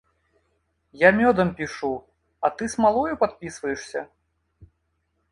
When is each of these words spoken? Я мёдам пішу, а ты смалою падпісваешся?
Я 1.01 1.09
мёдам 1.17 1.51
пішу, 1.59 1.89
а 2.47 2.51
ты 2.61 2.69
смалою 2.75 3.13
падпісваешся? 3.25 4.01